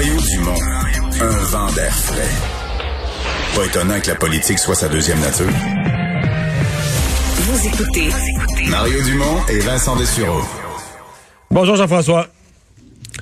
Mario 0.00 0.16
Dumont, 0.30 0.54
un 1.20 1.28
vent 1.50 1.70
d'air 1.72 1.92
frais. 1.94 2.30
Pas 3.54 3.66
étonnant 3.66 4.00
que 4.00 4.08
la 4.08 4.14
politique 4.14 4.58
soit 4.58 4.74
sa 4.74 4.88
deuxième 4.88 5.20
nature. 5.20 5.44
Vous 7.36 7.66
écoutez 7.68 8.08
Mario 8.70 9.02
Dumont 9.02 9.46
et 9.50 9.58
Vincent 9.58 9.96
Dessureau. 9.96 10.40
Bonjour 11.50 11.76
Jean-François. 11.76 12.28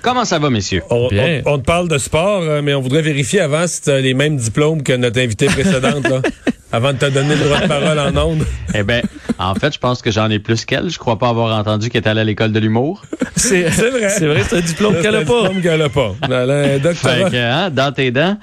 Comment 0.03 0.25
ça 0.25 0.39
va, 0.39 0.51
messieurs? 0.51 0.85
On, 0.89 1.09
Bien. 1.09 1.43
on- 1.47 1.55
on 1.55 1.59
te 1.59 1.65
parle 1.65 1.89
de 1.89 1.99
sport, 1.99 2.43
euh, 2.43 2.63
mais 2.63 2.75
on 2.75 2.81
voudrait 2.81 3.03
vérifier 3.03 3.41
avant 3.41 3.67
si 3.67 3.81
tu 3.83 3.91
as 3.91 4.01
les 4.01 4.15
mêmes 4.15 4.37
diplômes 4.37 4.85
que 4.85 4.93
notre 4.93 5.19
invité 5.21 5.47
précédente, 5.47 6.07
là, 6.09 6.23
avant 6.73 6.93
de 6.93 6.99
te 6.99 7.07
donner 7.07 7.35
le 7.35 7.45
droit 7.45 7.61
de 7.61 7.67
parole 7.69 7.99
en 7.99 8.17
ondes. 8.31 8.45
Eh 8.75 8.83
ben, 8.83 9.03
en 9.39 9.55
fait, 9.55 9.73
je 9.73 9.79
pense 9.79 10.03
que 10.03 10.11
j'en 10.11 10.29
ai 10.29 10.39
plus 10.39 10.67
qu'elle. 10.67 10.91
Je 10.91 10.99
crois 10.99 11.19
pas 11.19 11.31
avoir 11.31 11.59
entendu 11.59 11.89
qu'elle 11.89 12.03
est 12.05 12.09
allée 12.09 12.21
à 12.21 12.25
l'école 12.25 12.53
de 12.53 12.61
l'humour. 12.61 13.03
C'est 13.35 13.71
C'est 13.71 13.89
vrai. 13.89 14.09
C'est 14.19 14.27
vrai, 14.27 14.43
c'est 14.47 14.57
un 14.59 14.61
diplôme 14.61 15.01
qu'elle 15.01 15.15
a 15.17 15.23
pas. 15.25 15.43
diplôme 15.49 15.63
qu'elle 15.63 15.81
a 15.81 15.89
pas. 15.89 16.15
Elle 16.25 16.33
a 16.35 16.43
un 16.43 16.65
Fait 16.65 16.79
doctorat. 16.81 17.31
que, 17.31 17.37
hein, 17.37 17.71
dans 17.71 17.91
tes 17.93 18.11
dents. 18.11 18.37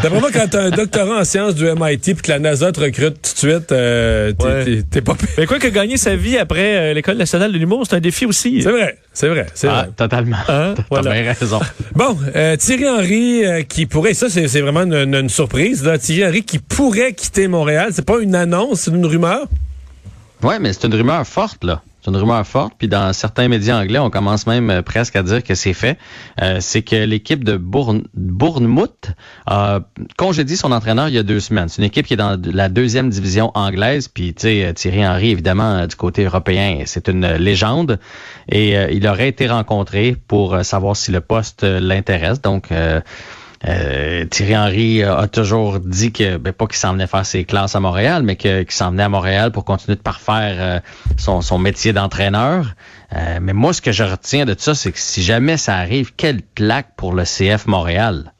D'après 0.00 0.20
moi, 0.20 0.30
quand 0.32 0.46
tu 0.48 0.56
as 0.56 0.60
un 0.62 0.70
doctorat 0.70 1.20
en 1.20 1.24
sciences 1.24 1.56
du 1.56 1.64
MIT 1.64 1.98
puis 2.14 2.22
que 2.22 2.30
la 2.30 2.38
NASA 2.38 2.70
te 2.70 2.78
recrute 2.80 3.14
tout 3.22 3.32
de 3.46 3.52
suite, 3.52 3.72
euh, 3.72 4.32
t'es- 4.32 4.44
Ouais. 4.46 4.64
t'es- 4.64 4.82
t'es 4.88 5.00
pas 5.00 5.14
pire. 5.16 5.28
Mais 5.36 5.46
quoi 5.46 5.58
que 5.58 5.66
gagner 5.68 5.96
sa 5.96 6.14
vie 6.14 6.38
après 6.38 6.76
euh, 6.76 6.94
l'École 6.94 7.16
nationale 7.16 7.50
de 7.52 7.58
l'humour, 7.58 7.84
c'est 7.88 7.96
un 7.96 8.00
défi 8.00 8.24
aussi. 8.24 8.62
C'est 8.62 8.70
vrai, 8.70 8.98
c'est 9.14 9.28
vrai, 9.28 9.46
c'est 9.54 9.68
Ah, 9.68 9.82
vrai. 9.84 9.90
totalement. 9.96 10.36
Hein? 10.48 10.74
T'as 10.76 10.82
Voilà. 10.90 11.12
bien 11.22 11.32
raison. 11.32 11.60
Bon, 11.94 12.16
euh, 12.34 12.56
Thierry 12.56 12.88
Henry 12.88 13.44
euh, 13.44 13.62
qui 13.62 13.86
pourrait, 13.86 14.14
ça 14.14 14.28
c'est 14.30 14.48
c'est 14.48 14.60
vraiment 14.60 14.82
une, 14.82 14.94
une- 14.94 15.14
une 15.14 15.28
surprise, 15.28 15.84
là. 15.84 15.98
Thierry 15.98 16.24
Henry 16.28 16.42
qui 16.42 16.58
pourrait 16.58 17.12
quitter 17.12 17.48
Montréal, 17.48 17.90
c'est 17.92 18.04
pas 18.06 18.18
une 18.20 18.34
annonce, 18.34 18.80
c'est 18.82 18.90
une 18.90 19.04
rumeur? 19.06 19.46
Ouais, 20.42 20.58
mais 20.58 20.72
c'est 20.72 20.84
une 20.86 20.94
rumeur 20.94 21.26
forte, 21.26 21.62
là. 21.64 21.82
C'est 22.02 22.10
une 22.10 22.16
rumeur 22.16 22.44
forte, 22.44 22.74
puis 22.76 22.88
dans 22.88 23.12
certains 23.12 23.46
médias 23.46 23.80
anglais, 23.80 24.00
on 24.00 24.10
commence 24.10 24.48
même 24.48 24.70
euh, 24.70 24.82
presque 24.82 25.14
à 25.14 25.22
dire 25.22 25.42
que 25.44 25.54
c'est 25.54 25.72
fait. 25.72 25.98
Euh, 26.40 26.58
c'est 26.60 26.82
que 26.82 26.96
l'équipe 26.96 27.44
de 27.44 27.56
Bourne, 27.56 28.02
Bournemouth 28.14 29.12
a 29.46 29.80
congédié 30.16 30.56
son 30.56 30.72
entraîneur 30.72 31.08
il 31.08 31.14
y 31.14 31.18
a 31.18 31.22
deux 31.22 31.38
semaines. 31.38 31.68
C'est 31.68 31.80
une 31.80 31.86
équipe 31.86 32.06
qui 32.06 32.14
est 32.14 32.16
dans 32.16 32.40
la 32.44 32.68
deuxième 32.68 33.08
division 33.08 33.52
anglaise, 33.54 34.08
puis 34.08 34.34
sais, 34.36 34.72
Thierry 34.74 35.06
Henry, 35.06 35.30
évidemment, 35.30 35.74
euh, 35.74 35.86
du 35.86 35.94
côté 35.94 36.24
européen, 36.24 36.82
c'est 36.86 37.08
une 37.08 37.24
euh, 37.24 37.38
légende, 37.38 38.00
et 38.48 38.76
euh, 38.76 38.90
il 38.90 39.06
aurait 39.06 39.28
été 39.28 39.46
rencontré 39.46 40.16
pour 40.26 40.54
euh, 40.54 40.62
savoir 40.62 40.96
si 40.96 41.12
le 41.12 41.20
poste 41.20 41.64
euh, 41.64 41.78
l'intéresse. 41.80 42.40
Donc, 42.40 42.72
euh, 42.72 43.00
euh, 43.68 44.24
Thierry 44.24 44.56
Henry 44.56 45.02
a 45.02 45.28
toujours 45.28 45.78
dit 45.78 46.12
que, 46.12 46.36
ben, 46.36 46.52
pas 46.52 46.66
qu'il 46.66 46.76
s'en 46.76 46.92
venait 46.92 47.06
faire 47.06 47.24
ses 47.24 47.44
classes 47.44 47.76
à 47.76 47.80
Montréal, 47.80 48.22
mais 48.24 48.36
qu'il 48.36 48.70
s'en 48.70 48.90
venait 48.90 49.04
à 49.04 49.08
Montréal 49.08 49.52
pour 49.52 49.64
continuer 49.64 49.96
de 49.96 50.00
parfaire 50.00 50.56
euh, 50.58 50.80
son, 51.16 51.40
son 51.42 51.58
métier 51.58 51.92
d'entraîneur. 51.92 52.74
Euh, 53.14 53.38
mais 53.40 53.52
moi, 53.52 53.72
ce 53.72 53.80
que 53.80 53.92
je 53.92 54.04
retiens 54.04 54.44
de 54.44 54.54
tout 54.54 54.62
ça, 54.62 54.74
c'est 54.74 54.90
que 54.90 54.98
si 54.98 55.22
jamais 55.22 55.56
ça 55.56 55.76
arrive, 55.76 56.12
quelle 56.16 56.42
plaque 56.42 56.96
pour 56.96 57.12
le 57.12 57.24
CF 57.24 57.66
Montréal. 57.66 58.32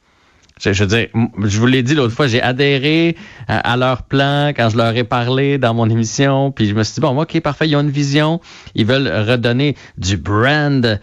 Je, 0.63 0.71
je 0.71 0.83
veux 0.83 0.89
dire, 0.89 1.07
je 1.43 1.59
vous 1.59 1.67
l'ai 1.67 1.83
dit 1.83 1.93
l'autre 1.93 2.13
fois, 2.13 2.27
j'ai 2.27 2.41
adhéré 2.41 3.17
à, 3.47 3.73
à 3.73 3.77
leur 3.77 4.03
plan 4.03 4.49
quand 4.55 4.69
je 4.69 4.77
leur 4.77 4.95
ai 4.95 5.03
parlé 5.03 5.57
dans 5.57 5.73
mon 5.73 5.89
émission, 5.89 6.51
puis 6.51 6.67
je 6.67 6.73
me 6.73 6.83
suis 6.83 6.95
dit, 6.95 7.01
bon, 7.01 7.19
ok, 7.21 7.39
parfait, 7.41 7.67
ils 7.67 7.75
ont 7.75 7.81
une 7.81 7.89
vision, 7.89 8.39
ils 8.75 8.85
veulent 8.85 9.09
redonner 9.29 9.75
du 9.97 10.15
brand 10.17 10.85
euh, 10.85 10.97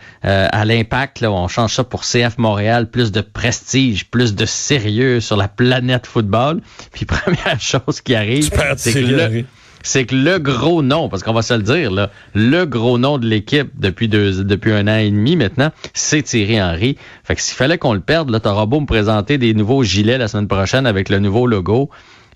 à 0.50 0.64
l'impact, 0.64 1.20
là, 1.20 1.30
on 1.30 1.48
change 1.48 1.74
ça 1.74 1.84
pour 1.84 2.02
CF 2.02 2.38
Montréal, 2.38 2.90
plus 2.90 3.12
de 3.12 3.20
prestige, 3.20 4.10
plus 4.10 4.34
de 4.34 4.46
sérieux 4.46 5.20
sur 5.20 5.36
la 5.36 5.48
planète 5.48 6.06
football. 6.06 6.60
Puis 6.92 7.04
première 7.06 7.60
chose 7.60 8.00
qui 8.00 8.14
arrive, 8.14 8.50
c'est 8.76 8.92
que. 8.94 9.44
C'est 9.82 10.04
que 10.04 10.14
le 10.14 10.38
gros 10.38 10.82
nom, 10.82 11.08
parce 11.08 11.22
qu'on 11.22 11.32
va 11.32 11.42
se 11.42 11.54
le 11.54 11.62
dire, 11.62 11.90
là, 11.90 12.10
le 12.34 12.64
gros 12.64 12.98
nom 12.98 13.18
de 13.18 13.26
l'équipe 13.26 13.70
depuis 13.78 14.08
deux, 14.08 14.44
depuis 14.44 14.72
un 14.72 14.88
an 14.88 14.96
et 14.96 15.10
demi 15.10 15.36
maintenant, 15.36 15.70
c'est 15.94 16.22
Thierry 16.22 16.60
Henry. 16.60 16.96
Fait 17.24 17.34
que 17.34 17.42
s'il 17.42 17.56
fallait 17.56 17.78
qu'on 17.78 17.94
le 17.94 18.00
perde, 18.00 18.30
là, 18.30 18.40
t'auras 18.40 18.66
beau 18.66 18.80
me 18.80 18.86
présenter 18.86 19.38
des 19.38 19.54
nouveaux 19.54 19.82
gilets 19.82 20.18
la 20.18 20.28
semaine 20.28 20.48
prochaine 20.48 20.86
avec 20.86 21.08
le 21.08 21.18
nouveau 21.18 21.46
logo. 21.46 21.90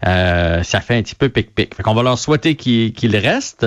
Euh, 0.07 0.63
ça 0.63 0.81
fait 0.81 0.97
un 0.97 1.03
petit 1.03 1.15
peu 1.15 1.29
pic-pic. 1.29 1.75
Fait 1.75 1.83
qu'on 1.83 1.95
va 1.95 2.03
leur 2.03 2.19
souhaiter 2.19 2.57
qu'il 2.57 2.93
qu'il 2.93 3.17
reste. 3.17 3.65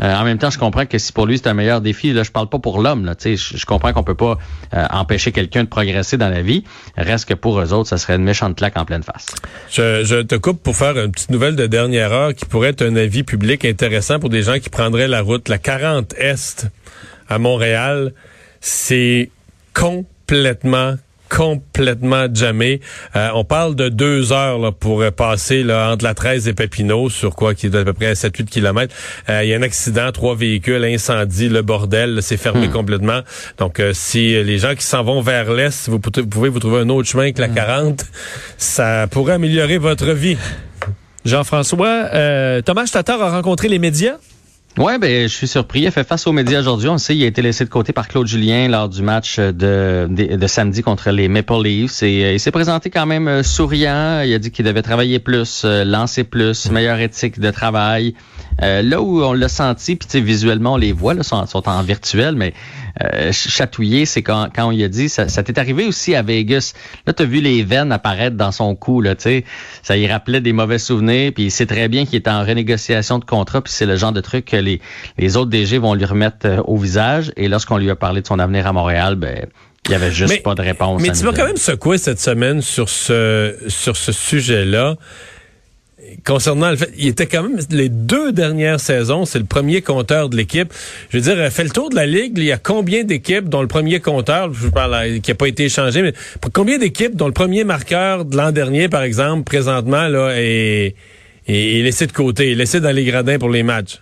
Euh, 0.00 0.14
en 0.14 0.24
même 0.24 0.38
temps, 0.38 0.50
je 0.50 0.58
comprends 0.58 0.86
que 0.86 0.98
si 0.98 1.12
pour 1.12 1.26
lui 1.26 1.38
c'est 1.38 1.48
un 1.48 1.54
meilleur 1.54 1.80
défi, 1.80 2.12
là, 2.12 2.22
je 2.22 2.30
parle 2.30 2.48
pas 2.48 2.58
pour 2.58 2.80
l'homme. 2.80 3.04
Là, 3.04 3.14
je, 3.22 3.36
je 3.36 3.66
comprends 3.66 3.92
qu'on 3.92 4.02
peut 4.02 4.14
pas 4.14 4.38
euh, 4.74 4.86
empêcher 4.90 5.32
quelqu'un 5.32 5.64
de 5.64 5.68
progresser 5.68 6.16
dans 6.16 6.28
la 6.28 6.42
vie. 6.42 6.64
Reste 6.96 7.28
que 7.28 7.34
pour 7.34 7.60
eux 7.60 7.72
autres, 7.72 7.88
ça 7.88 7.96
serait 7.96 8.16
une 8.16 8.24
méchante 8.24 8.56
claque 8.56 8.76
en 8.76 8.84
pleine 8.84 9.02
face. 9.02 9.26
Je, 9.70 10.04
je 10.04 10.16
te 10.16 10.34
coupe 10.34 10.62
pour 10.62 10.76
faire 10.76 10.98
une 10.98 11.12
petite 11.12 11.30
nouvelle 11.30 11.56
de 11.56 11.66
dernière 11.66 12.12
heure 12.12 12.34
qui 12.34 12.44
pourrait 12.44 12.70
être 12.70 12.82
un 12.82 12.96
avis 12.96 13.22
public 13.22 13.64
intéressant 13.64 14.18
pour 14.18 14.30
des 14.30 14.42
gens 14.42 14.58
qui 14.58 14.70
prendraient 14.70 15.08
la 15.08 15.22
route. 15.22 15.48
La 15.48 15.58
40 15.58 16.14
Est 16.18 16.66
à 17.28 17.38
Montréal, 17.38 18.12
c'est 18.60 19.30
complètement 19.74 20.96
complètement 21.28 22.26
jamais. 22.32 22.80
Euh, 23.16 23.28
on 23.34 23.44
parle 23.44 23.74
de 23.74 23.88
deux 23.88 24.32
heures 24.32 24.58
là, 24.58 24.72
pour 24.72 25.02
euh, 25.02 25.10
passer 25.10 25.62
là, 25.62 25.90
entre 25.92 26.04
la 26.04 26.14
13 26.14 26.48
et 26.48 26.52
Papineau, 26.54 27.08
sur 27.10 27.34
quoi 27.36 27.54
qui 27.54 27.66
est 27.66 27.74
à 27.74 27.84
peu 27.84 27.92
près 27.92 28.12
7-8 28.14 28.44
kilomètres. 28.46 28.94
Euh, 29.28 29.42
Il 29.44 29.48
y 29.50 29.54
a 29.54 29.56
un 29.58 29.62
accident, 29.62 30.10
trois 30.12 30.34
véhicules, 30.34 30.84
incendie, 30.84 31.48
le 31.48 31.62
bordel, 31.62 32.18
c'est 32.22 32.36
fermé 32.36 32.68
complètement. 32.68 33.20
Donc, 33.58 33.80
euh, 33.80 33.92
si 33.94 34.42
les 34.42 34.58
gens 34.58 34.74
qui 34.74 34.84
s'en 34.84 35.02
vont 35.02 35.20
vers 35.20 35.52
l'Est, 35.52 35.88
vous, 35.88 35.98
pouvez- 35.98 36.22
vous 36.22 36.28
pouvez 36.28 36.48
vous 36.48 36.60
trouver 36.60 36.80
un 36.80 36.88
autre 36.88 37.08
chemin 37.08 37.32
que 37.32 37.40
la 37.40 37.48
40, 37.48 38.04
ça 38.56 39.06
pourrait 39.10 39.34
améliorer 39.34 39.78
votre 39.78 40.10
vie. 40.12 40.36
Jean-François, 41.24 42.08
euh, 42.14 42.62
Thomas 42.62 42.88
Tatar 42.90 43.20
a 43.22 43.30
rencontré 43.30 43.68
les 43.68 43.78
médias? 43.78 44.16
Ouais, 44.78 44.96
ben 44.96 45.28
je 45.28 45.34
suis 45.34 45.48
surpris. 45.48 45.80
Il 45.80 45.86
a 45.88 45.90
fait 45.90 46.06
face 46.06 46.28
aux 46.28 46.32
médias 46.32 46.60
aujourd'hui. 46.60 46.88
On 46.88 46.92
le 46.92 46.98
sait, 46.98 47.16
il 47.16 47.24
a 47.24 47.26
été 47.26 47.42
laissé 47.42 47.64
de 47.64 47.68
côté 47.68 47.92
par 47.92 48.06
Claude 48.06 48.28
Julien 48.28 48.68
lors 48.68 48.88
du 48.88 49.02
match 49.02 49.40
de, 49.40 50.06
de, 50.08 50.36
de 50.36 50.46
samedi 50.46 50.82
contre 50.82 51.10
les 51.10 51.26
Maple 51.26 51.64
Leafs. 51.64 52.04
Et 52.04 52.24
euh, 52.24 52.32
il 52.34 52.38
s'est 52.38 52.52
présenté 52.52 52.88
quand 52.88 53.04
même 53.04 53.26
euh, 53.26 53.42
souriant. 53.42 54.20
Il 54.24 54.32
a 54.32 54.38
dit 54.38 54.52
qu'il 54.52 54.64
devait 54.64 54.82
travailler 54.82 55.18
plus, 55.18 55.62
euh, 55.64 55.84
lancer 55.84 56.22
plus, 56.22 56.70
meilleure 56.70 57.00
éthique 57.00 57.40
de 57.40 57.50
travail. 57.50 58.14
Euh, 58.62 58.82
là 58.82 59.02
où 59.02 59.20
on 59.22 59.32
l'a 59.32 59.48
senti, 59.48 59.96
puis 59.96 60.06
tu 60.06 60.12
sais, 60.12 60.20
visuellement 60.20 60.74
on 60.74 60.76
les 60.76 60.92
voit, 60.92 61.14
là, 61.14 61.24
sont, 61.24 61.44
sont 61.46 61.68
en 61.68 61.82
virtuel, 61.82 62.36
mais 62.36 62.54
euh, 63.02 63.32
ch- 63.32 63.48
chatouillé, 63.48 64.06
c'est 64.06 64.22
quand, 64.22 64.48
quand 64.54 64.66
on 64.66 64.70
lui 64.70 64.82
a 64.84 64.88
dit, 64.88 65.08
ça, 65.08 65.28
ça 65.28 65.42
t'est 65.42 65.58
arrivé 65.58 65.84
aussi 65.86 66.14
à 66.14 66.22
Vegas. 66.22 66.72
Là, 67.06 67.12
t'as 67.12 67.24
vu 67.24 67.40
les 67.40 67.62
veines 67.62 67.92
apparaître 67.92 68.36
dans 68.36 68.52
son 68.52 68.74
cou, 68.74 69.00
là, 69.00 69.14
tu 69.14 69.22
sais. 69.22 69.44
Ça 69.82 69.96
y 69.96 70.06
rappelait 70.06 70.40
des 70.40 70.52
mauvais 70.52 70.78
souvenirs, 70.78 71.32
puis 71.34 71.44
il 71.44 71.50
sait 71.50 71.66
très 71.66 71.88
bien 71.88 72.04
qu'il 72.06 72.16
est 72.16 72.28
en 72.28 72.44
renégociation 72.44 73.18
de 73.18 73.24
contrat, 73.24 73.60
puis 73.62 73.72
c'est 73.72 73.86
le 73.86 73.96
genre 73.96 74.12
de 74.12 74.20
truc 74.20 74.46
que 74.46 74.56
les, 74.56 74.80
les 75.18 75.36
autres 75.36 75.50
DG 75.50 75.78
vont 75.78 75.94
lui 75.94 76.04
remettre 76.04 76.46
euh, 76.46 76.62
au 76.64 76.76
visage. 76.76 77.32
Et 77.36 77.48
lorsqu'on 77.48 77.78
lui 77.78 77.90
a 77.90 77.96
parlé 77.96 78.20
de 78.22 78.26
son 78.26 78.38
avenir 78.38 78.66
à 78.66 78.72
Montréal, 78.72 79.14
ben, 79.14 79.46
il 79.86 79.92
y 79.92 79.94
avait 79.94 80.10
juste 80.12 80.32
Mais- 80.34 80.40
pas 80.40 80.54
de 80.54 80.62
réponse. 80.62 81.00
Mais 81.00 81.12
tu 81.12 81.24
m'as 81.24 81.32
quand 81.32 81.46
même 81.46 81.56
secoué 81.56 81.96
cette 81.98 82.20
semaine 82.20 82.60
sur 82.60 82.88
ce 82.88 83.54
sur 83.68 83.96
ce 83.96 84.12
sujet-là. 84.12 84.96
Concernant 86.24 86.70
le 86.70 86.76
fait, 86.76 86.92
il 86.96 87.08
était 87.08 87.26
quand 87.26 87.42
même 87.42 87.58
les 87.70 87.88
deux 87.88 88.32
dernières 88.32 88.80
saisons, 88.80 89.24
c'est 89.24 89.38
le 89.38 89.44
premier 89.44 89.82
compteur 89.82 90.28
de 90.28 90.36
l'équipe. 90.36 90.72
Je 91.10 91.18
veux 91.18 91.22
dire, 91.22 91.38
euh, 91.38 91.50
fait 91.50 91.64
le 91.64 91.70
tour 91.70 91.90
de 91.90 91.96
la 91.96 92.06
ligue, 92.06 92.34
il 92.36 92.44
y 92.44 92.52
a 92.52 92.58
combien 92.58 93.04
d'équipes 93.04 93.48
dont 93.48 93.62
le 93.62 93.68
premier 93.68 94.00
compteur, 94.00 94.52
je 94.52 94.68
parle 94.68 95.20
qui 95.20 95.30
a 95.30 95.34
pas 95.34 95.48
été 95.48 95.64
échangé, 95.64 96.02
mais 96.02 96.12
combien 96.52 96.78
d'équipes 96.78 97.14
dont 97.14 97.26
le 97.26 97.32
premier 97.32 97.64
marqueur 97.64 98.24
de 98.24 98.36
l'an 98.36 98.52
dernier, 98.52 98.88
par 98.88 99.02
exemple, 99.02 99.44
présentement 99.44 100.08
là, 100.08 100.32
est, 100.36 100.94
est, 101.46 101.78
est 101.78 101.82
laissé 101.82 102.06
de 102.06 102.12
côté, 102.12 102.52
est 102.52 102.54
laissé 102.54 102.80
dans 102.80 102.94
les 102.94 103.04
gradins 103.04 103.38
pour 103.38 103.50
les 103.50 103.62
matchs? 103.62 104.00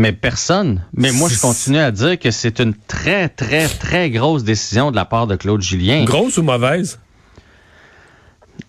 Mais 0.00 0.12
personne. 0.12 0.84
Mais 0.94 1.10
moi, 1.10 1.28
je 1.28 1.40
continue 1.40 1.78
à 1.78 1.90
dire 1.90 2.18
que 2.18 2.30
c'est 2.30 2.60
une 2.60 2.74
très, 2.86 3.28
très, 3.28 3.66
très 3.66 4.10
grosse 4.10 4.44
décision 4.44 4.92
de 4.92 4.96
la 4.96 5.04
part 5.04 5.26
de 5.26 5.34
Claude 5.34 5.60
Julien. 5.60 6.04
Grosse 6.04 6.38
ou 6.38 6.42
mauvaise? 6.42 7.00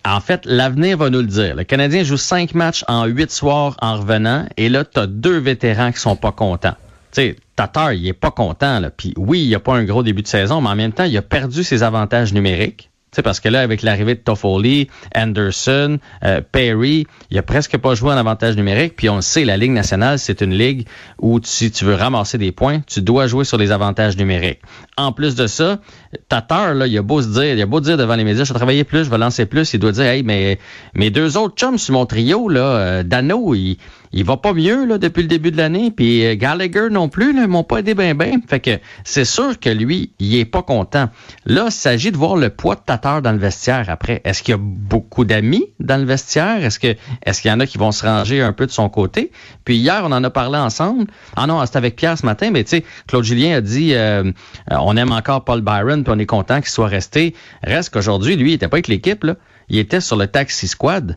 En 0.10 0.22
fait, 0.22 0.42
l'avenir 0.46 0.98
va 0.98 1.12
nous 1.12 1.20
le 1.20 1.28
dire. 1.28 1.56
Le 1.56 1.64
Canadien 1.64 2.04
joue 2.04 2.18
cinq 2.18 2.56
matchs 2.56 2.84
en 2.88 3.06
huit 3.06 3.30
soirs 3.30 3.78
en 3.80 3.98
revenant, 3.98 4.48
et 4.58 4.68
là, 4.68 4.84
tu 4.84 5.00
deux 5.08 5.38
vétérans 5.38 5.92
qui 5.92 6.00
sont 6.00 6.16
pas 6.16 6.32
contents. 6.32 6.74
Sais, 7.12 7.36
Tatar, 7.56 7.94
il 7.94 8.08
est 8.08 8.14
pas 8.14 8.32
content. 8.32 8.80
Là. 8.80 8.90
Puis 8.90 9.14
oui, 9.18 9.42
il 9.42 9.54
a 9.54 9.60
pas 9.60 9.76
un 9.76 9.84
gros 9.84 10.02
début 10.02 10.24
de 10.24 10.28
saison, 10.28 10.62
mais 10.62 10.70
en 10.70 10.76
même 10.76 10.94
temps, 10.94 11.04
il 11.04 11.16
a 11.16 11.22
perdu 11.22 11.64
ses 11.64 11.84
avantages 11.84 12.34
numériques. 12.34 12.89
Sais, 13.12 13.24
parce 13.24 13.40
que 13.40 13.50
là, 13.50 13.62
avec 13.62 13.82
l'arrivée 13.82 14.14
de 14.14 14.20
Toffoli, 14.20 14.88
Anderson, 15.16 15.98
euh, 16.24 16.42
Perry, 16.52 17.08
il 17.32 17.38
a 17.40 17.42
presque 17.42 17.76
pas 17.78 17.96
joué 17.96 18.12
en 18.12 18.18
avantage 18.18 18.56
numérique. 18.56 18.96
Puis 18.96 19.10
on 19.10 19.16
le 19.16 19.22
sait, 19.22 19.46
la 19.46 19.58
Ligue 19.58 19.72
nationale, 19.72 20.20
c'est 20.20 20.42
une 20.42 20.54
ligue 20.54 20.88
où 21.20 21.40
si 21.42 21.72
tu 21.72 21.86
veux 21.86 21.96
ramasser 21.96 22.38
des 22.38 22.52
points, 22.52 22.82
tu 22.86 23.02
dois 23.02 23.26
jouer 23.26 23.46
sur 23.46 23.58
les 23.58 23.72
avantages 23.72 24.16
numériques. 24.16 24.60
En 24.96 25.12
plus 25.12 25.34
de 25.34 25.48
ça, 25.48 25.80
Tatar, 26.28 26.76
là, 26.76 26.86
il 26.86 26.96
a 26.98 27.02
beau 27.02 27.22
se 27.22 27.30
dire, 27.30 27.56
il 27.56 27.62
a 27.62 27.66
beau 27.66 27.80
dire 27.80 27.98
devant 27.98 28.16
les 28.16 28.24
médias, 28.24 28.44
je 28.44 28.54
vais 28.54 28.60
travailler 28.60 28.84
plus, 28.84 29.06
je 29.06 29.10
vais 29.10 29.18
lancer 29.18 29.48
plus, 29.48 29.74
il 29.74 29.80
doit 29.80 29.92
dire, 29.92 30.06
hey, 30.06 30.22
mais 30.22 30.60
mes 30.94 31.10
deux 31.10 31.36
autres 31.36 31.56
chums 31.56 31.80
sur 31.80 31.94
mon 31.94 32.06
trio, 32.06 32.48
là, 32.48 32.62
euh, 32.62 33.04
Dano, 33.04 33.56
il, 33.56 33.78
il 34.12 34.24
va 34.24 34.38
pas 34.38 34.54
mieux 34.54 34.86
là, 34.86 34.98
depuis 34.98 35.22
le 35.22 35.28
début 35.28 35.52
de 35.52 35.58
l'année. 35.58 35.92
Puis 35.92 36.26
euh, 36.26 36.36
Gallagher 36.36 36.88
non 36.90 37.10
plus, 37.10 37.34
ne 37.34 37.46
m'ont 37.46 37.64
pas 37.64 37.78
aidé 37.78 37.94
bien 37.94 38.16
ben. 38.16 38.42
Fait 38.48 38.60
que 38.60 38.80
c'est 39.04 39.26
sûr 39.26 39.60
que 39.60 39.70
lui, 39.70 40.14
il 40.20 40.36
est 40.36 40.46
pas 40.46 40.62
content. 40.62 41.10
Là, 41.46 41.66
il 41.68 41.72
s'agit 41.72 42.12
de 42.12 42.18
voir 42.18 42.36
le 42.36 42.50
poids 42.50 42.76
de 42.76 42.82
Tatar 42.82 43.22
dans 43.22 43.32
le 43.32 43.38
vestiaire 43.38 43.86
après. 43.90 44.22
Est-ce 44.24 44.44
qu'il 44.44 44.54
y 44.54 44.56
a 44.56 44.60
beaucoup 44.60 45.26
d'amis 45.26 45.66
dans 45.80 45.98
le 45.98 46.06
vestiaire? 46.06 46.64
Est-ce 46.64 46.80
que 46.80 46.96
est-ce 47.26 47.42
qu'il 47.42 47.52
y 47.52 47.54
en 47.54 47.60
a 47.60 47.66
qui 47.66 47.78
vont 47.78 47.92
se 47.92 48.06
ranger 48.06 48.42
un 48.42 48.54
peu 48.54 48.66
de 48.66 48.72
son 48.72 48.90
côté? 48.90 49.32
Puis 49.66 49.78
hier, 49.78 50.02
on 50.04 50.12
en 50.12 50.24
a 50.24 50.30
parlé 50.30 50.58
ensemble. 50.58 51.06
Ah 51.36 51.48
non, 51.48 51.64
c'était 51.66 51.78
avec 51.78 51.96
Pierre 51.96 52.18
ce 52.18 52.26
matin, 52.26 52.50
mais 52.52 52.64
tu 52.64 52.72
sais, 52.72 52.86
Claude 53.08 53.24
Julien 53.24 53.58
a 53.58 53.62
dit 53.62 53.94
euh, 53.94 54.32
on 54.70 54.98
aime 54.98 55.12
encore 55.12 55.44
Paul 55.44 55.62
Byron, 55.62 56.04
puis 56.04 56.14
on 56.16 56.20
est 56.20 56.26
content 56.26 56.62
qu'il 56.62 56.70
soit 56.70 56.88
resté. 56.88 57.36
Reste 57.64 57.92
qu'aujourd'hui, 57.92 58.36
lui, 58.36 58.52
il 58.52 58.54
était 58.56 58.68
pas 58.68 58.78
avec 58.78 58.88
l'équipe, 58.88 59.24
là. 59.24 59.36
Il 59.70 59.78
était 59.78 60.02
sur 60.02 60.16
le 60.16 60.26
taxi 60.26 60.68
squad. 60.68 61.16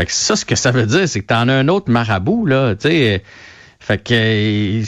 Fait 0.00 0.06
que 0.06 0.12
ça, 0.12 0.34
ce 0.34 0.46
que 0.46 0.54
ça 0.54 0.70
veut 0.70 0.86
dire, 0.86 1.06
c'est 1.06 1.20
que 1.20 1.26
t'en 1.26 1.46
as 1.48 1.52
un 1.52 1.68
autre 1.68 1.90
marabout, 1.90 2.46
là, 2.46 2.74
tu 2.74 2.88
sais. 2.88 3.22
Fait 3.80 4.02
que 4.02 4.82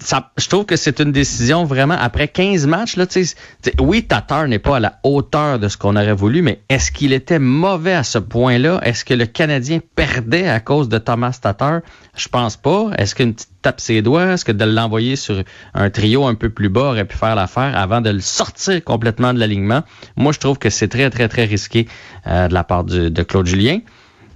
ça, 0.00 0.32
je 0.36 0.48
trouve 0.48 0.64
que 0.64 0.74
c'est 0.74 0.98
une 0.98 1.12
décision 1.12 1.64
vraiment 1.64 1.96
après 1.96 2.26
15 2.26 2.66
matchs 2.66 2.96
là, 2.96 3.06
tu 3.06 3.24
sais, 3.24 3.36
oui, 3.78 4.04
Tatar 4.04 4.48
n'est 4.48 4.58
pas 4.58 4.78
à 4.78 4.80
la 4.80 4.98
hauteur 5.04 5.60
de 5.60 5.68
ce 5.68 5.76
qu'on 5.76 5.94
aurait 5.94 6.12
voulu, 6.12 6.42
mais 6.42 6.60
est-ce 6.68 6.90
qu'il 6.90 7.12
était 7.12 7.38
mauvais 7.38 7.92
à 7.92 8.02
ce 8.02 8.18
point-là? 8.18 8.80
Est-ce 8.82 9.04
que 9.04 9.14
le 9.14 9.26
Canadien 9.26 9.78
perdait 9.94 10.48
à 10.48 10.58
cause 10.58 10.88
de 10.88 10.98
Thomas 10.98 11.38
Tatar? 11.40 11.82
Je 12.16 12.26
pense 12.26 12.56
pas. 12.56 12.90
Est-ce 12.98 13.14
qu'une 13.14 13.34
petite 13.34 13.50
tape 13.62 13.80
ses 13.80 14.02
doigts, 14.02 14.32
est-ce 14.32 14.44
que 14.44 14.52
de 14.52 14.64
l'envoyer 14.64 15.14
sur 15.14 15.40
un 15.74 15.90
trio 15.90 16.26
un 16.26 16.34
peu 16.34 16.50
plus 16.50 16.68
bas 16.68 16.90
aurait 16.90 17.04
pu 17.04 17.16
faire 17.16 17.36
l'affaire 17.36 17.76
avant 17.76 18.00
de 18.00 18.10
le 18.10 18.20
sortir 18.20 18.82
complètement 18.82 19.32
de 19.34 19.38
l'alignement? 19.38 19.84
Moi, 20.16 20.32
je 20.32 20.40
trouve 20.40 20.58
que 20.58 20.70
c'est 20.70 20.88
très 20.88 21.10
très 21.10 21.28
très 21.28 21.44
risqué 21.44 21.86
euh, 22.26 22.48
de 22.48 22.54
la 22.54 22.64
part 22.64 22.82
de 22.82 23.22
Claude 23.22 23.46
Julien. 23.46 23.78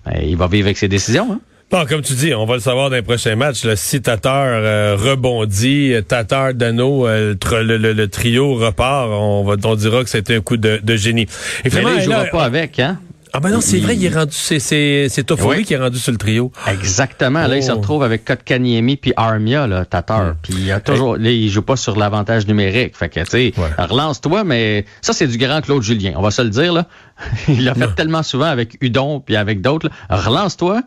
Ben, 0.04 0.20
il 0.22 0.36
va 0.36 0.48
vivre 0.48 0.66
avec 0.66 0.78
ses 0.78 0.88
décisions. 0.88 1.32
Hein? 1.32 1.40
Bon, 1.70 1.86
comme 1.86 2.02
tu 2.02 2.12
dis, 2.12 2.34
on 2.34 2.44
va 2.44 2.54
le 2.54 2.60
savoir 2.60 2.90
dans 2.90 2.96
les 2.96 3.02
prochains 3.02 3.34
matchs. 3.34 3.64
Le 3.64 3.76
si 3.76 4.02
Tatar 4.02 4.44
euh, 4.46 4.94
rebondit, 4.94 5.94
Tatar, 6.06 6.52
Dano, 6.52 7.08
euh, 7.08 7.34
le, 7.62 8.06
trio 8.06 8.56
repart, 8.56 9.08
on, 9.10 9.42
va, 9.44 9.56
on 9.64 9.74
dira 9.74 10.04
que 10.04 10.10
c'était 10.10 10.36
un 10.36 10.40
coup 10.42 10.58
de, 10.58 10.96
génie. 10.96 11.26
Et 11.64 11.70
Mais 11.72 11.82
là, 11.82 11.90
il 11.96 12.02
jouera 12.02 12.24
pas 12.26 12.44
avec, 12.44 12.78
hein? 12.78 13.00
Ah 13.34 13.40
ben 13.40 13.50
non, 13.50 13.62
c'est 13.62 13.78
vrai, 13.78 13.96
il 13.96 14.04
est 14.04 14.14
rendu, 14.14 14.32
c'est 14.32 14.58
c'est 15.08 15.24
Toffoli 15.24 15.64
qui 15.64 15.72
est 15.72 15.78
rendu 15.78 15.98
sur 15.98 16.12
le 16.12 16.18
trio. 16.18 16.52
Exactement. 16.66 17.46
Là, 17.46 17.56
il 17.56 17.62
se 17.62 17.72
oh. 17.72 17.76
retrouve 17.76 18.02
avec 18.02 18.26
Kotkaniemi 18.26 18.96
puis 18.96 19.14
Armia, 19.16 19.66
là, 19.66 19.86
Tatar. 19.86 20.32
Hmm. 20.32 20.36
Puis 20.42 20.54
il 20.58 20.70
a 20.70 20.80
toujours, 20.80 21.16
là, 21.16 21.30
il 21.30 21.48
joue 21.48 21.62
pas 21.62 21.76
sur 21.76 21.96
l'avantage 21.96 22.46
numérique. 22.46 22.94
Fait 22.94 23.08
que, 23.08 23.20
tu 23.20 23.26
sais, 23.26 23.52
relance-toi, 23.78 24.44
mais 24.44 24.84
ça, 25.00 25.14
c'est 25.14 25.26
du 25.26 25.38
grand 25.38 25.62
Claude 25.62 25.82
Julien. 25.82 26.12
On 26.16 26.22
va 26.22 26.30
se 26.30 26.42
le 26.42 26.50
dire, 26.50 26.74
là. 26.74 26.86
il 27.48 27.64
l'a 27.64 27.74
fait 27.74 27.94
tellement 27.94 28.22
souvent 28.22 28.46
avec 28.46 28.76
Udon 28.80 29.20
puis 29.20 29.36
avec 29.36 29.62
d'autres. 29.62 29.88
Relance-toi 30.10 30.82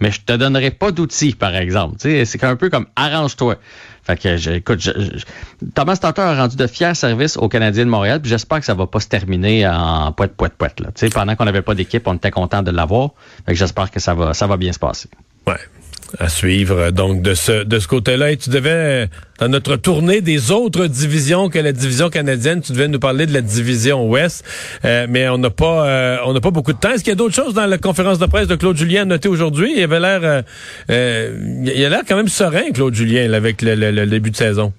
mais 0.00 0.10
je 0.10 0.20
te 0.20 0.32
donnerai 0.32 0.70
pas 0.70 0.90
d'outils, 0.90 1.34
par 1.34 1.54
exemple. 1.54 1.96
C'est 1.98 2.44
un 2.44 2.56
peu 2.56 2.70
comme 2.70 2.86
arrange-toi. 2.96 3.56
Fait 4.04 4.16
que, 4.16 4.50
écoute, 4.50 4.88
Thomas 5.74 5.96
Tatar 5.96 6.28
a 6.28 6.36
rendu 6.36 6.56
de 6.56 6.66
fiers 6.66 6.94
services 6.94 7.36
aux 7.36 7.48
Canadiens 7.48 7.84
de 7.84 7.90
Montréal, 7.90 8.20
puis 8.20 8.30
j'espère 8.30 8.60
que 8.60 8.64
ça 8.64 8.74
va 8.74 8.86
pas 8.86 9.00
se 9.00 9.08
terminer 9.08 9.66
en 9.66 10.12
poète, 10.12 10.36
poète, 10.36 10.54
poète. 10.54 10.80
Là. 10.80 10.90
pendant 11.12 11.34
qu'on 11.34 11.44
n'avait 11.44 11.62
pas 11.62 11.74
d'équipe, 11.74 12.06
on 12.06 12.14
était 12.14 12.30
content 12.30 12.62
de 12.62 12.70
l'avoir. 12.70 13.10
J'espère 13.48 13.90
que 13.90 13.98
ça 13.98 14.14
va, 14.14 14.32
ça 14.32 14.46
va 14.46 14.56
bien 14.56 14.72
se 14.72 14.78
passer. 14.78 15.08
Ouais 15.46 15.60
à 16.18 16.28
suivre 16.28 16.90
donc 16.90 17.22
de 17.22 17.34
ce 17.34 17.64
de 17.64 17.78
ce 17.78 17.88
côté-là. 17.88 18.32
Et 18.32 18.36
tu 18.36 18.50
devais, 18.50 19.08
dans 19.38 19.48
notre 19.48 19.76
tournée 19.76 20.20
des 20.20 20.50
autres 20.50 20.86
divisions 20.86 21.48
que 21.48 21.58
la 21.58 21.72
division 21.72 22.10
canadienne, 22.10 22.60
tu 22.60 22.72
devais 22.72 22.88
nous 22.88 22.98
parler 22.98 23.26
de 23.26 23.32
la 23.32 23.40
division 23.40 24.08
Ouest, 24.08 24.44
euh, 24.84 25.06
mais 25.08 25.28
on 25.28 25.38
n'a 25.38 25.50
pas 25.50 25.86
euh, 25.86 26.18
on 26.24 26.32
n'a 26.32 26.40
pas 26.40 26.50
beaucoup 26.50 26.72
de 26.72 26.78
temps. 26.78 26.90
Est-ce 26.90 27.04
qu'il 27.04 27.10
y 27.10 27.12
a 27.12 27.16
d'autres 27.16 27.34
choses 27.34 27.54
dans 27.54 27.66
la 27.66 27.78
conférence 27.78 28.18
de 28.18 28.26
presse 28.26 28.48
de 28.48 28.56
Claude 28.56 28.76
Julien 28.76 29.02
à 29.02 29.04
noter 29.04 29.28
aujourd'hui? 29.28 29.72
Il 29.76 29.82
avait 29.82 30.00
l'air 30.00 30.42
euh, 30.90 31.62
il 31.64 31.84
a 31.84 31.88
l'air 31.88 32.02
quand 32.06 32.16
même 32.16 32.28
serein, 32.28 32.70
Claude 32.72 32.94
Julien, 32.94 33.32
avec 33.32 33.62
le 33.62 34.06
début 34.06 34.30
de 34.30 34.36
saison. 34.36 34.72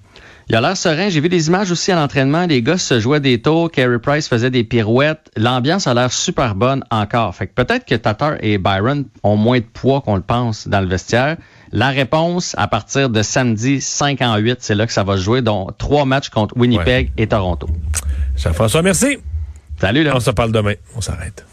Il 0.50 0.56
a 0.56 0.62
l'air 0.62 0.78
serein. 0.78 1.10
J'ai 1.10 1.20
vu 1.20 1.28
des 1.28 1.48
images 1.48 1.70
aussi 1.70 1.92
à 1.92 1.96
l'entraînement. 1.96 2.46
Les 2.46 2.62
gars 2.62 2.78
se 2.78 3.00
jouaient 3.00 3.20
des 3.20 3.42
tours. 3.42 3.70
Carey 3.70 3.98
Price 3.98 4.28
faisait 4.28 4.50
des 4.50 4.64
pirouettes. 4.64 5.30
L'ambiance 5.36 5.86
a 5.86 5.92
l'air 5.92 6.10
super 6.10 6.54
bonne 6.54 6.82
encore. 6.90 7.34
Fait 7.34 7.48
que 7.48 7.52
peut-être 7.52 7.84
que 7.84 7.94
Tatar 7.94 8.36
et 8.40 8.56
Byron 8.56 9.04
ont 9.22 9.36
moins 9.36 9.58
de 9.58 9.66
poids 9.66 10.00
qu'on 10.00 10.16
le 10.16 10.22
pense 10.22 10.66
dans 10.66 10.80
le 10.80 10.86
vestiaire. 10.86 11.36
La 11.70 11.90
réponse, 11.90 12.54
à 12.56 12.66
partir 12.66 13.10
de 13.10 13.20
samedi 13.20 13.82
5 13.82 14.22
en 14.22 14.38
8, 14.38 14.56
c'est 14.60 14.74
là 14.74 14.86
que 14.86 14.92
ça 14.92 15.04
va 15.04 15.18
se 15.18 15.22
jouer, 15.22 15.42
dont 15.42 15.66
trois 15.76 16.06
matchs 16.06 16.30
contre 16.30 16.56
Winnipeg 16.56 17.12
et 17.18 17.26
Toronto. 17.26 17.68
Jean-François, 18.34 18.80
merci. 18.80 19.18
Salut, 19.78 20.02
là. 20.02 20.12
On 20.14 20.20
se 20.20 20.30
parle 20.30 20.52
demain. 20.52 20.74
On 20.96 21.02
s'arrête. 21.02 21.44